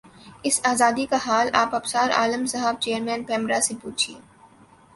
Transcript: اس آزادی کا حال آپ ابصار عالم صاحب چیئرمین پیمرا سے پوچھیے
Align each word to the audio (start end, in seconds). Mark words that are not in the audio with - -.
اس 0.43 0.59
آزادی 0.63 1.05
کا 1.05 1.17
حال 1.25 1.49
آپ 1.53 1.75
ابصار 1.75 2.09
عالم 2.11 2.45
صاحب 2.45 2.79
چیئرمین 2.81 3.23
پیمرا 3.23 3.59
سے 3.61 3.73
پوچھیے 3.81 4.17